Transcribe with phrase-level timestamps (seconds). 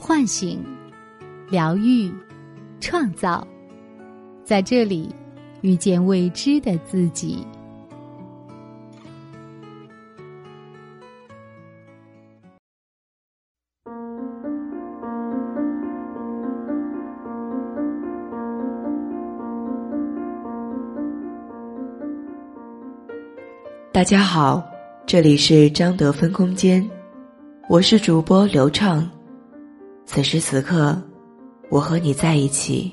[0.00, 0.64] 唤醒、
[1.50, 2.10] 疗愈、
[2.78, 3.44] 创造，
[4.44, 5.12] 在这里
[5.60, 7.44] 遇见未知的自己。
[23.92, 24.64] 大家好，
[25.06, 26.88] 这里是张德芬空间，
[27.68, 29.17] 我是主播刘畅。
[30.10, 30.96] 此时此刻，
[31.68, 32.90] 我和你在一起。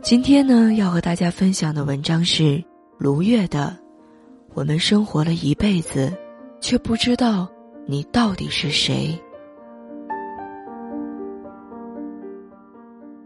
[0.00, 2.64] 今天呢，要和大家分享的文章是
[2.96, 3.76] 卢月的
[4.54, 6.10] 《我们生活了一辈子，
[6.62, 7.46] 却不知道
[7.84, 9.16] 你到底是谁》。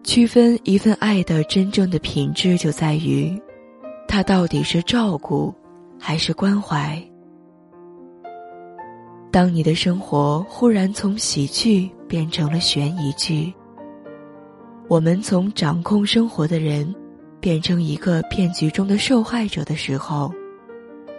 [0.02, 3.40] 区分一份爱的真正的品质，就在于，
[4.08, 5.54] 它到底是照顾。
[6.00, 7.00] 还是关怀。
[9.32, 13.52] 当你的生活忽然从喜剧变成了悬疑剧，
[14.88, 16.92] 我们从掌控生活的人
[17.38, 20.32] 变成一个骗局中的受害者的时候，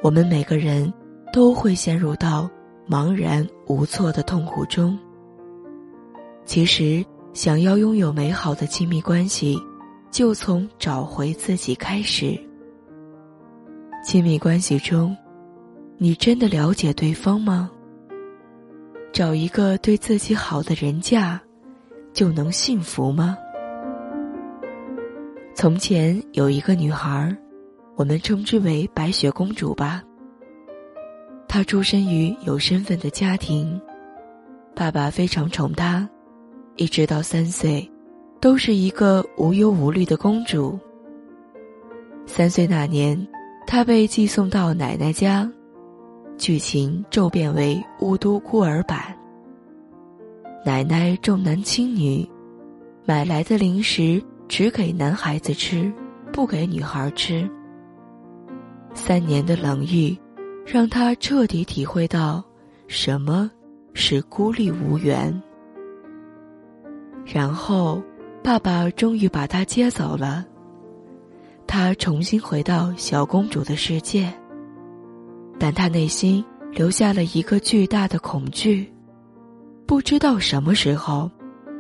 [0.02, 0.92] 我们每个人
[1.32, 2.50] 都会陷入到
[2.90, 4.98] 茫然无措的痛苦中。
[6.44, 9.56] 其实，想要拥有美好的亲密关系，
[10.10, 12.36] 就从找回自己开始。
[14.04, 15.16] 亲密关系中，
[15.98, 17.70] 你真的了解对方吗？
[19.12, 21.40] 找一个对自己好的人嫁，
[22.14, 23.38] 就能幸福吗？
[25.54, 27.36] 从前有一个女孩，
[27.96, 30.04] 我们称之为白雪公主吧。
[31.48, 33.82] 她出身于有身份的家庭，
[34.76, 36.08] 爸爸非常宠她，
[36.78, 37.90] 一直到三岁，
[38.40, 40.80] 都是一个无忧无虑的公主。
[42.26, 43.28] 三岁那年。
[43.68, 45.48] 她被寄送到奶奶家，
[46.40, 49.16] 剧情骤变为雾都孤儿版。
[50.66, 52.28] 奶奶重男轻女，
[53.06, 55.92] 买来的零食只给男孩子吃，
[56.32, 57.48] 不给女孩吃。
[58.94, 60.18] 三年的冷遇，
[60.66, 62.44] 让他彻底体会到
[62.88, 63.52] 什么
[63.94, 65.44] 是孤立无援。
[67.26, 68.02] 然后，
[68.42, 70.46] 爸爸终于把他接走了。
[71.68, 74.34] 他重新回到小公主的世界，
[75.60, 78.92] 但他内心留下了一个巨大的恐惧，
[79.86, 81.30] 不知道什么时候，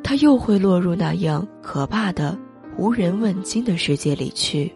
[0.03, 2.37] 他又会落入那样可怕的
[2.77, 4.71] 无人问津的世界里去。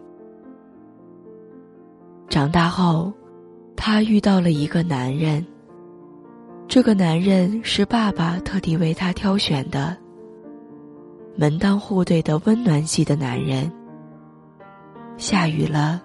[2.28, 3.12] 长大后，
[3.76, 5.44] 他遇到了一个男人，
[6.66, 9.96] 这个男人是爸爸特地为他挑选的，
[11.36, 13.70] 门当户对的温暖系的男人。
[15.16, 16.02] 下雨了，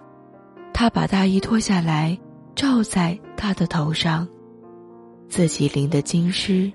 [0.73, 2.17] 他把大衣脱下来
[2.59, 4.27] 罩在他的头上，
[5.29, 6.69] 自己淋得金湿。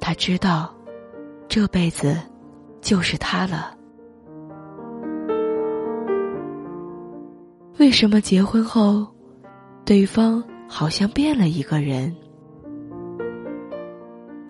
[0.00, 0.74] 他知道，
[1.46, 2.16] 这辈子
[2.80, 3.76] 就是他了。
[7.78, 9.06] 为什么结婚后，
[9.84, 12.16] 对方好像变了一个人？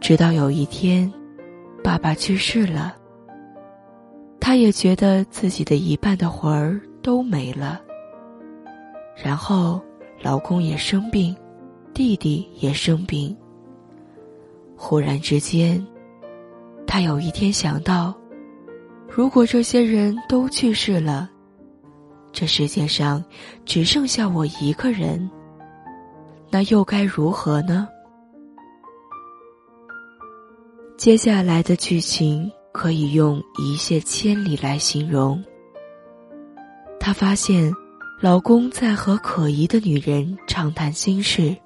[0.00, 1.12] 直到有一天，
[1.82, 2.94] 爸爸去世了。
[4.38, 7.80] 他也觉得自己的一半的魂儿都没了。
[9.20, 9.82] 然后，
[10.22, 11.36] 老公也生病，
[11.92, 13.36] 弟弟也生病。
[14.76, 15.84] 忽然之间，
[16.86, 18.14] 她有一天想到：
[19.08, 21.28] 如果这些人都去世了，
[22.32, 23.22] 这世界上
[23.64, 25.30] 只剩下我一个人，
[26.50, 27.88] 那又该如何呢？
[30.96, 32.50] 接下来的剧情。
[32.74, 35.44] 可以用一泻千里来形容。
[36.98, 37.70] 他发现，
[38.22, 41.56] 老公在和可疑的女人畅谈心事，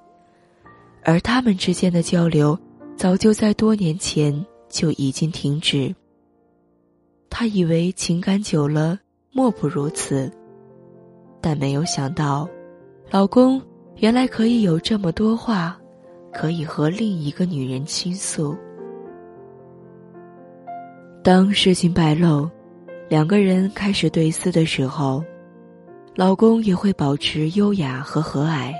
[1.03, 2.57] 而他们之间的交流
[2.95, 5.93] 早就在多年前就已经停止。
[7.29, 8.97] 他以为情感久了
[9.31, 10.31] 莫不如此，
[11.39, 12.49] 但没有想到，
[13.11, 13.61] 老公
[13.97, 15.79] 原来可以有这么多话，
[16.33, 18.57] 可以和另一个女人倾诉。
[21.23, 22.49] 当事情败露，
[23.09, 25.23] 两个人开始对撕的时候，
[26.17, 28.73] 老公也会保持优雅和和蔼，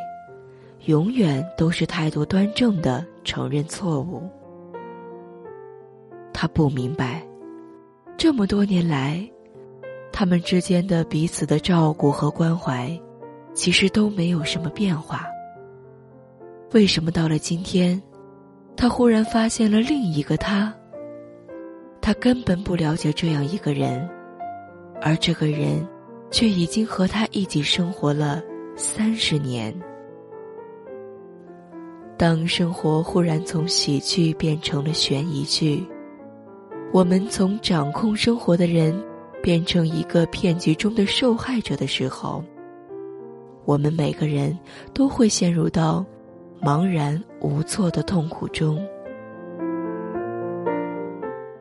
[0.85, 4.27] 永远都是态度端正的承认错误。
[6.33, 7.23] 他不明白，
[8.17, 9.23] 这么多年来，
[10.11, 12.99] 他们之间的彼此的照顾和关怀，
[13.53, 15.23] 其实都没有什么变化。
[16.73, 18.01] 为什么到了今天，
[18.75, 20.73] 他忽然发现了另一个他？
[22.01, 24.09] 他根本不了解这样一个人，
[25.03, 25.87] 而这个人，
[26.29, 28.41] 却已经和他一起生活了
[28.75, 29.73] 三十年。
[32.17, 35.85] 当生活忽然从喜剧变成了悬疑剧，
[36.91, 38.99] 我们从掌控生活的人
[39.43, 42.43] 变成一个骗局中的受害者的时候，
[43.65, 44.57] 我们每个人
[44.93, 46.03] 都会陷入到
[46.59, 48.83] 茫然无措的痛苦中。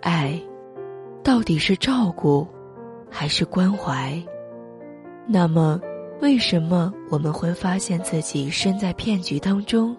[0.00, 0.40] 爱，
[1.22, 2.46] 到底是照顾，
[3.10, 4.18] 还是关怀？
[5.28, 5.80] 那么，
[6.20, 9.96] 为什么我们会发现自己身在骗局当中？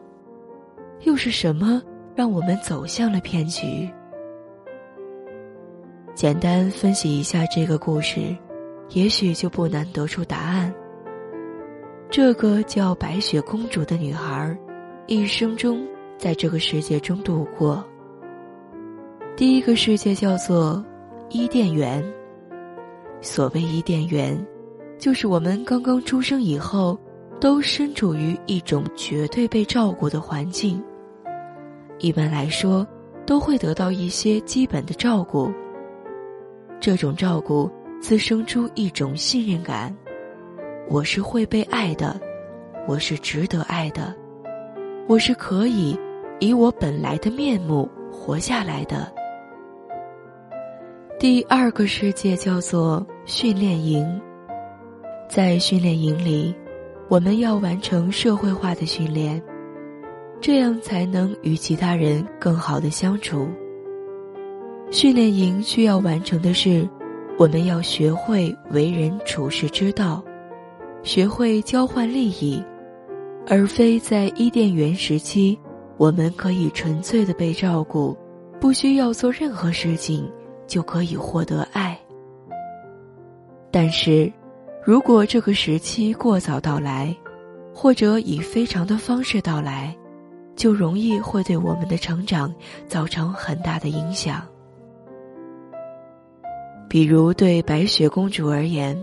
[1.02, 1.82] 又是什么
[2.16, 3.90] 让我们走向了骗局？
[6.16, 8.36] 简单分析一下这个故事，
[8.92, 10.74] 也许就不难得出答案。
[12.10, 14.58] 这个叫白雪公主的女孩，
[15.08, 15.86] 一生中
[16.18, 17.86] 在这个世界中度过。
[19.36, 20.84] 第一个世界叫做
[21.30, 22.04] 伊甸园。
[23.20, 24.44] 所谓伊甸园，
[24.98, 26.98] 就是我们刚刚出生以后。
[27.40, 30.84] 都身处于一种绝对被照顾的环境。
[32.00, 32.84] 一般来说，
[33.28, 35.54] 都会得到一些基本的照顾。
[36.80, 37.70] 这种照顾
[38.02, 39.96] 滋生出一种信任感：
[40.90, 42.20] 我是会被爱的，
[42.88, 44.16] 我是值得爱的，
[45.08, 45.96] 我是可以
[46.40, 49.14] 以我本来的面目活下来的。
[51.20, 54.20] 第二个世界叫做训练营，
[55.28, 56.56] 在训练营里。
[57.10, 59.42] 我们要完成社会化的训练，
[60.42, 63.48] 这样才能与其他人更好的相处。
[64.92, 66.86] 训练营需要完成的是，
[67.40, 70.22] 我们要学会为人处事之道，
[71.02, 72.62] 学会交换利益，
[73.48, 75.58] 而非在伊甸园时期，
[75.96, 78.18] 我们可以纯粹的被照顾，
[78.60, 80.30] 不需要做任何事情
[80.68, 81.98] 就可以获得爱。
[83.72, 84.30] 但是。
[84.88, 87.14] 如果这个时期过早到来，
[87.76, 89.94] 或者以非常的方式到来，
[90.56, 92.56] 就容易会对我们的成长
[92.88, 94.48] 造成很大的影响。
[96.88, 98.98] 比如对白雪公主而言，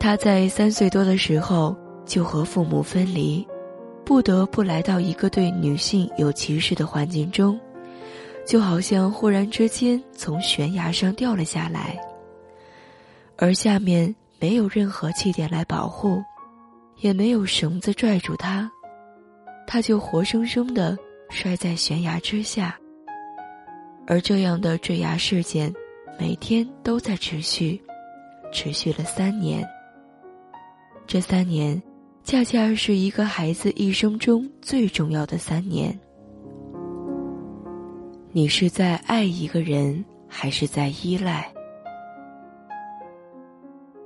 [0.00, 1.76] 她在三岁多的时候
[2.06, 3.46] 就和父母分离，
[4.06, 7.60] 不得不来到一个对女性有歧视的环境中，
[8.46, 12.00] 就好像忽然之间从悬崖上掉了下来，
[13.36, 14.14] 而下面。
[14.42, 16.20] 没有任何气垫来保护，
[16.96, 18.68] 也没有绳子拽住他，
[19.68, 20.98] 他就活生生的
[21.30, 22.76] 摔在悬崖之下。
[24.04, 25.72] 而这样的坠崖事件，
[26.18, 27.80] 每天都在持续，
[28.52, 29.64] 持续了三年。
[31.06, 31.80] 这三年，
[32.24, 35.96] 恰恰是一个孩子一生中最重要的三年。
[38.32, 41.48] 你是在爱一个人，还是在依赖？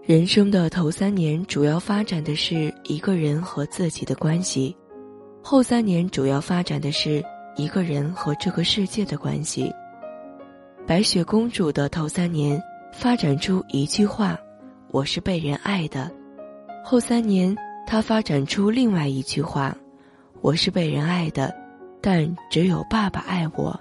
[0.06, 4.76] 人生的头三年主要发展的是一个人和自己的关系，
[5.42, 7.20] 后三年主要发展的是
[7.56, 9.68] 一个人和这个世界的关系。
[10.86, 12.62] 白雪公主的头三年
[12.92, 14.38] 发展出一句话
[14.92, 16.08] ：“我是被人爱的。”
[16.86, 17.52] 后三年，
[17.84, 19.76] 她发展出另外一句话
[20.40, 21.52] ：“我是被人爱的，
[22.00, 23.76] 但只有爸爸爱我。”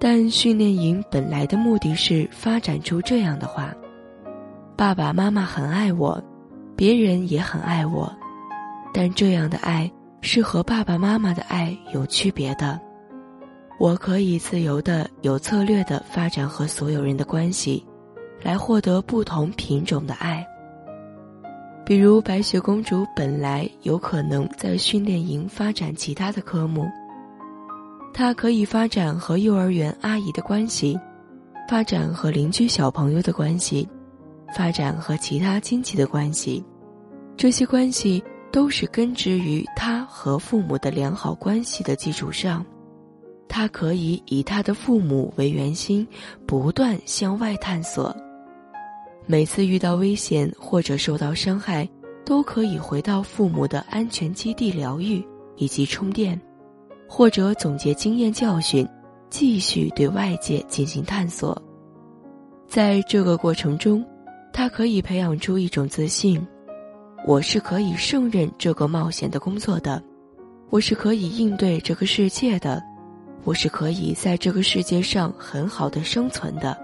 [0.00, 3.74] 但训练营本来的目的是发展出这样的话。
[4.82, 6.20] 爸爸妈妈很爱我，
[6.74, 8.12] 别人也很爱我，
[8.92, 9.88] 但这样的爱
[10.22, 12.80] 是和爸爸妈妈的爱有区别的。
[13.78, 17.86] 我可以自由的、有策略的发展和所有人的关系，
[18.42, 20.44] 来获得不同品种的爱。
[21.86, 26.90] 比如白雪公主本来有可能在训练营发展其他的科目，
[28.12, 30.98] 她可以发展和幼儿园阿姨的关系，
[31.68, 33.88] 发展和邻居小朋友的关系。
[34.52, 36.62] 发展和其他亲戚的关系，
[37.36, 42.64] 这些关系都是根植于他和父母的良好关系的基础上。
[43.48, 46.06] 他可以以他的父母为圆心，
[46.46, 48.14] 不断向外探索。
[49.26, 51.88] 每次遇到危险或者受到伤害，
[52.24, 55.22] 都可以回到父母的安全基地疗愈
[55.56, 56.40] 以及充电，
[57.08, 58.88] 或者总结经验教训，
[59.28, 61.60] 继续对外界进行探索。
[62.66, 64.04] 在这个过程中。
[64.52, 66.46] 他可以培养出一种自信，
[67.26, 70.02] 我是可以胜任这个冒险的工作的，
[70.68, 72.82] 我是可以应对这个世界的，
[73.44, 76.76] 我是可以在这个世界上很好的生存的。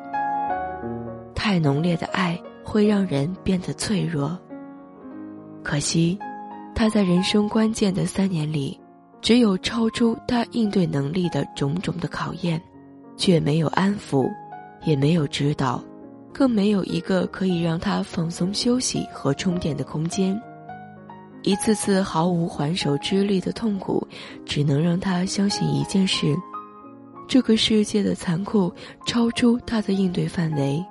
[1.35, 4.37] 太浓烈的爱会让人变得脆弱。
[5.63, 6.19] 可惜，
[6.75, 8.81] 他在人生关键的三年里，
[9.21, 12.61] 只有超出他应对能力的种种的考验，
[13.17, 14.27] 却没有安抚，
[14.85, 15.83] 也没有指导。
[16.33, 20.41] 更没有一个可以让他放松休息和充电的空间。
[21.43, 24.07] 一次次毫无还手之力的痛苦，
[24.45, 26.37] 只能让他相信一件事：
[27.27, 28.73] 这个世界的残酷
[29.07, 30.85] 超出他的应对范围，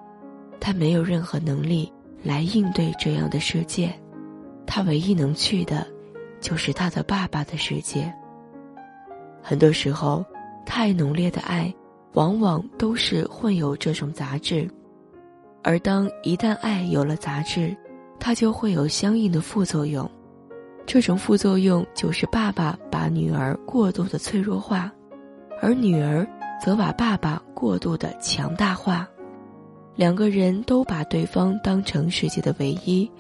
[0.59, 1.91] 他没有任何能力
[2.23, 3.93] 来应对这样的世界。
[4.65, 5.85] 他唯一能去的，
[6.41, 8.11] 就是他的爸爸的世界。
[9.41, 10.25] 很多时候，
[10.65, 11.73] 太浓烈的爱，
[12.13, 14.69] 往往都是混有这种杂质，
[15.67, 17.75] 而当一旦爱有了杂质，
[18.17, 20.09] 它就会有相应的副作用。
[20.85, 24.89] 这种副作用就是爸爸把女儿过度的脆弱化，
[25.61, 26.25] 而女儿
[26.63, 29.05] 则把爸爸过度的强大化。
[29.97, 33.11] 两个人都把对方当成世界的唯一，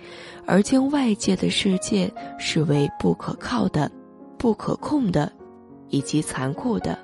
[0.45, 3.91] 而将外界的世界视为不可靠的、
[4.37, 5.29] 不可控的，
[5.89, 6.97] 以及残酷的。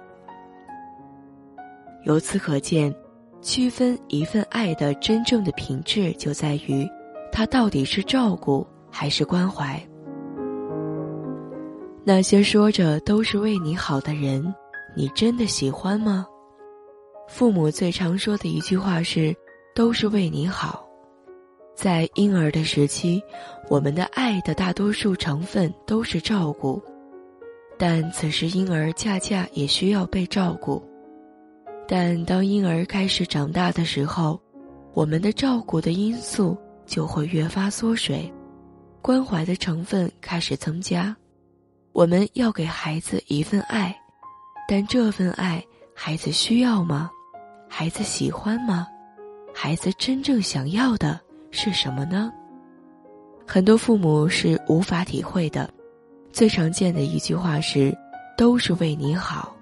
[2.05, 2.95] 由此可见，
[3.43, 6.89] 区分一份爱的真正的品质就在于，
[7.31, 9.79] 它到底是照顾还是关怀。
[12.03, 14.53] 那些说着都是为你好的人，
[14.95, 16.25] 你真的喜欢吗？
[17.27, 19.35] 父母最常说的一句话是。
[19.75, 20.87] 都是为你好，
[21.75, 23.19] 在婴儿的时期，
[23.69, 26.79] 我们的爱的大多数成分都是照顾，
[27.75, 30.79] 但此时婴儿恰恰也需要被照顾。
[31.87, 34.39] 但当婴儿开始长大的时候，
[34.93, 38.31] 我们的照顾的因素就会越发缩水，
[39.01, 41.15] 关怀的成分开始增加。
[41.91, 43.95] 我们要给孩子一份爱，
[44.67, 45.63] 但这份爱，
[45.93, 47.09] 孩子需要吗？
[47.69, 48.87] 孩子喜欢吗？
[49.53, 51.19] 孩子真正想要的
[51.51, 52.31] 是什么呢？
[53.45, 55.69] 很多父母是无法体会的。
[56.31, 57.95] 最常见的一句话是
[58.35, 59.52] ：“都是为你好。”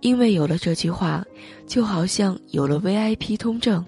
[0.00, 1.24] 因为有了这句话，
[1.66, 3.84] 就好像有了 VIP 通证，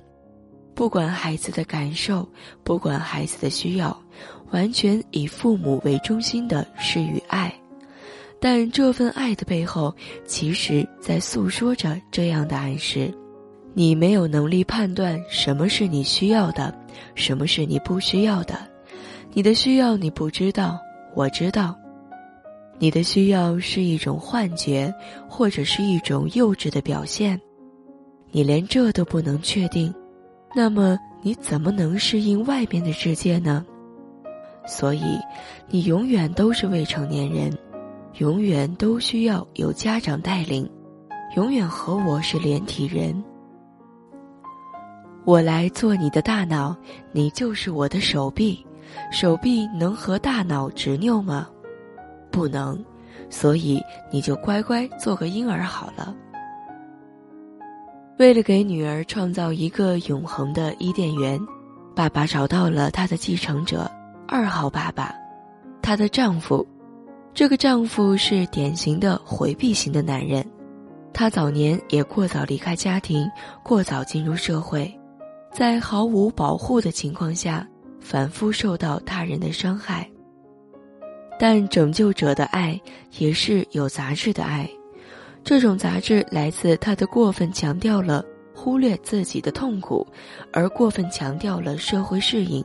[0.75, 2.29] 不管孩子的感受，
[2.65, 3.97] 不管孩子的需要，
[4.51, 7.53] 完全以父母为中心的是与爱。
[8.41, 13.13] 但这份爱的背后，其实在诉说着这样的暗示。
[13.73, 16.75] 你没有能力判断什么是你需要的，
[17.15, 18.59] 什么是你不需要的。
[19.33, 20.77] 你的需要你不知道，
[21.15, 21.79] 我知道。
[22.83, 24.93] 你的需要是一种幻觉，
[25.29, 27.39] 或者是一种幼稚的表现。
[28.31, 29.95] 你连这都不能确定，
[30.55, 33.67] 那么你怎么能适应外面的世界呢？
[34.67, 35.19] 所以，
[35.69, 37.53] 你永远都是未成年人，
[38.17, 40.67] 永远都需要有家长带领，
[41.37, 43.23] 永远和我是连体人。
[45.27, 46.75] 我来做你的大脑，
[47.13, 48.65] 你就是我的手臂。
[49.13, 51.47] 手臂能和大脑执拗吗？
[52.31, 52.83] 不能，
[53.29, 56.15] 所以你就乖乖做个婴儿好了。
[58.19, 61.41] 为了给女儿创造一个永恒的伊甸园，
[61.95, 63.91] 爸爸找到了他的继承者——
[64.29, 65.15] 二号爸爸，
[65.81, 66.67] 她的丈夫。
[67.33, 70.45] 这个丈夫是典型的回避型的男人，
[71.13, 73.27] 他早年也过早离开家庭，
[73.63, 74.93] 过早进入社会。
[75.53, 77.67] 在毫无保护的情况下，
[78.01, 80.07] 反复受到他人的伤害。
[81.43, 82.79] 但拯救者的爱
[83.17, 84.69] 也是有杂质的爱，
[85.43, 88.23] 这种杂质来自他的过分强调了
[88.55, 90.07] 忽略自己的痛苦，
[90.53, 92.63] 而过分强调了社会适应。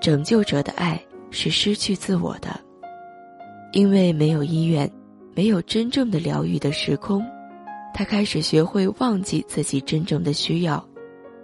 [0.00, 2.58] 拯救者的爱是失去自我的，
[3.70, 4.90] 因为没有医院，
[5.32, 7.24] 没有真正的疗愈的时空，
[7.94, 10.84] 他开始学会忘记自己真正的需要。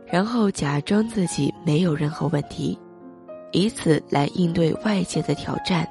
[0.04, 2.76] 然后假装自己没有任何问题，
[3.52, 5.88] 以此来应对外界的挑战。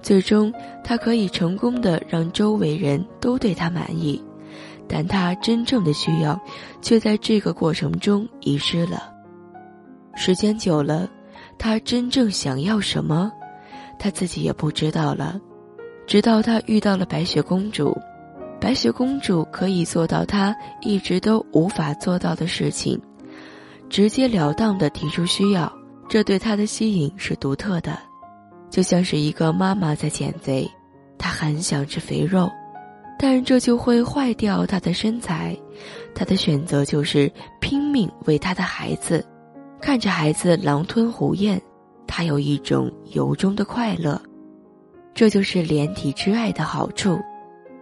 [0.00, 0.52] 最终，
[0.84, 4.22] 他可以成功的让周围人都对他满意，
[4.88, 6.40] 但他真正的需要
[6.80, 9.12] 却在这个过程中遗失了。
[10.14, 11.08] 时间久了，
[11.58, 13.30] 他真正想要什么，
[13.98, 15.38] 他自己也不知道了。
[16.06, 17.96] 直到他遇到了白雪公主，
[18.58, 22.98] 白雪公主可以做到他一直都无法做到的事情。
[23.90, 25.70] 直截了当的提出需要，
[26.08, 27.98] 这对他的吸引是独特的，
[28.70, 30.70] 就像是一个妈妈在减肥，
[31.18, 32.50] 她很想吃肥肉，
[33.18, 35.56] 但这就会坏掉她的身材，
[36.14, 39.24] 她的选择就是拼命为她的孩子，
[39.80, 41.60] 看着孩子狼吞虎咽，
[42.06, 44.20] 她有一种由衷的快乐，
[45.14, 47.18] 这就是连体之爱的好处，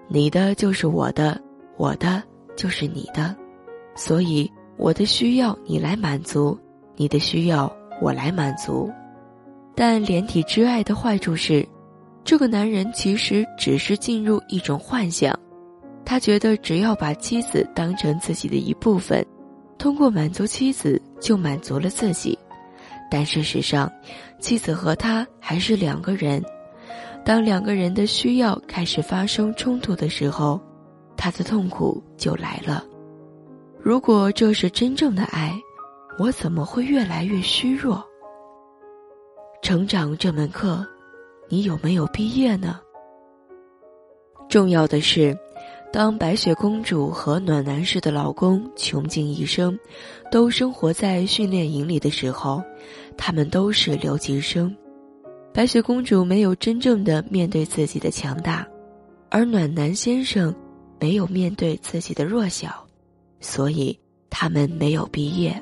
[0.08, 1.40] 你的就是我的，
[1.76, 2.22] 我的
[2.56, 3.34] 就是你的，
[3.94, 4.50] 所以。
[4.78, 6.54] 我的需要你来满足，
[6.96, 8.92] 你的需要我来满足，
[9.76, 11.64] 但连体之爱的坏处是，
[12.24, 15.38] 这个男人其实只是进入一种幻想，
[16.02, 19.24] 他觉得只要把妻子当成自己的一部分，
[19.76, 22.38] 通过满足妻子就满足了自己，
[23.10, 23.92] 但事实上，
[24.40, 26.42] 妻子和他还是两个人，
[27.22, 30.58] 当两个人的需要开始发生冲突的时候，
[31.18, 32.82] 他的痛苦就来了。
[33.78, 35.54] 如果这是真正的爱，
[36.18, 38.02] 我怎么会越来越虚弱？
[39.66, 40.86] 成长这门课，
[41.48, 42.78] 你有没有毕业呢？
[44.48, 45.36] 重要的是，
[45.92, 49.76] 当白雪公主和暖男式的老公穷尽一生，
[50.30, 52.62] 都生活在训练营里的时候，
[53.18, 54.72] 他们都是留级生。
[55.52, 58.64] 白雪公主没有真正的面对自己的强大，
[59.30, 60.54] 而暖男先生
[61.00, 62.86] 没有面对自己的弱小，
[63.40, 63.98] 所以
[64.30, 65.60] 他们没有毕业。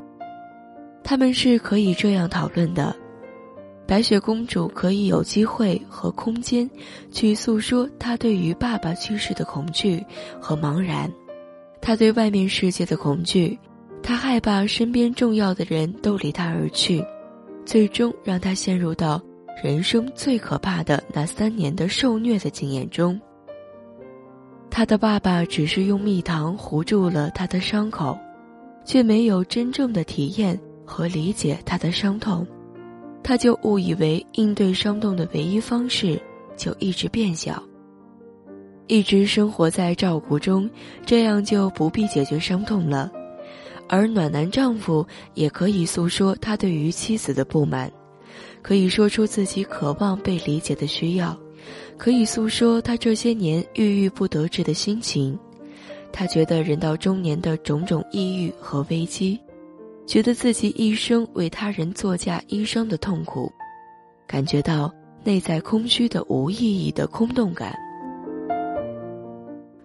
[1.02, 2.94] 他们是可以这样讨论的。
[3.86, 6.68] 白雪公主可以有机会和空间，
[7.12, 10.02] 去诉说她对于爸爸去世的恐惧
[10.40, 11.12] 和茫然，
[11.82, 13.58] 她对外面世界的恐惧，
[14.02, 17.04] 她害怕身边重要的人都离她而去，
[17.66, 19.20] 最终让她陷入到
[19.62, 23.20] 人生最可怕的那三年的受虐的经验中。
[24.70, 28.18] 她的爸爸只是用蜜糖糊住了她的伤口，
[28.82, 32.46] 却没有真正的体验和理解她的伤痛。
[33.24, 36.20] 他就误以为应对伤痛的唯一方式
[36.56, 37.60] 就一直变小，
[38.86, 40.68] 一直生活在照顾中，
[41.06, 43.10] 这样就不必解决伤痛了。
[43.88, 47.90] 而暖男丈夫也可以诉说他对于妻子的不满，
[48.62, 51.36] 可以说出自己渴望被理解的需要，
[51.96, 55.38] 可以诉说他这些年郁郁不得志的心情。
[56.12, 59.40] 他觉得人到中年的种种抑郁和危机。
[60.06, 63.50] 觉得自己一生为他人作嫁医生的痛苦，
[64.26, 64.92] 感觉到
[65.24, 67.74] 内在空虚的无意义的空洞感。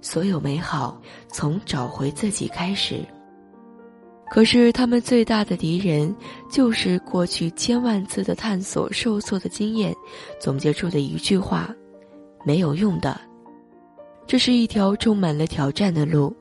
[0.02, 3.04] 所有美好从找回自己开始。
[4.30, 6.16] 可是他们最大的敌人，
[6.52, 9.94] 就是过去千万次的探索受挫的经验，
[10.40, 11.74] 总结出的一句话：
[12.46, 13.20] 没有用的。
[14.28, 16.32] 这是一条充满了挑战的路。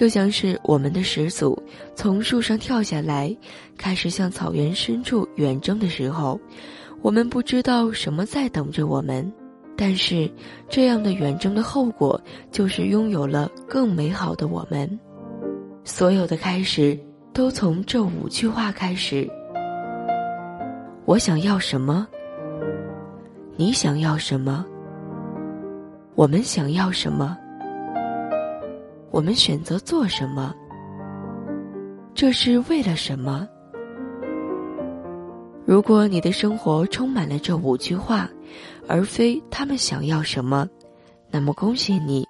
[0.00, 1.62] 就像是我们的始祖
[1.94, 3.36] 从树上跳下来，
[3.76, 6.40] 开始向草原深处远征的时候，
[7.02, 9.30] 我们不知道什么在等着我们，
[9.76, 10.26] 但是
[10.70, 12.18] 这样的远征的后果
[12.50, 14.98] 就是拥有了更美好的我们。
[15.84, 16.98] 所有的开始
[17.34, 19.28] 都从这五句话开始。
[21.04, 22.08] 我想要什么？
[23.54, 24.64] 你想要什么？
[26.14, 27.36] 我们想要什么？
[29.10, 30.54] 我们选择做什么？
[32.14, 33.48] 这是为了什么？
[35.64, 38.28] 如果你的生活充满了这五句话，
[38.86, 40.68] 而非他们想要什么，
[41.30, 42.26] 那么恭喜你，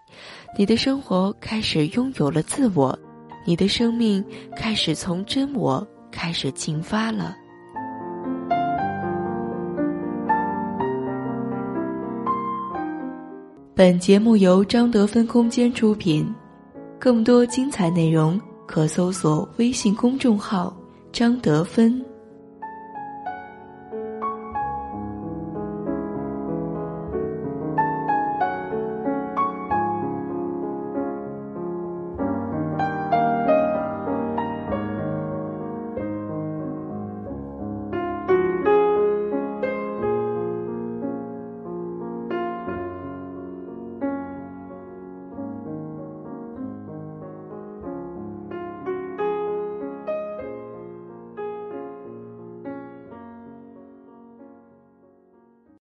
[0.57, 2.99] 你的生活开始拥有了自我，
[3.45, 4.25] 你的生命
[4.57, 7.37] 开始从真我开始进发了。
[13.75, 16.35] 本节目由张德芬空间出品。
[17.01, 20.77] 更多精彩内容，可搜索微信公众号
[21.11, 22.05] “张德芬”。